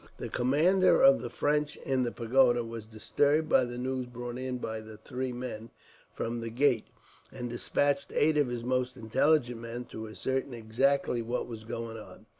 [0.17, 4.57] The commander of the French, in the pagoda, was disturbed by the news brought in
[4.57, 5.69] by the three men
[6.11, 6.87] from the gate,
[7.31, 12.25] and despatched eight of his most intelligent men to ascertain exactly what was going on.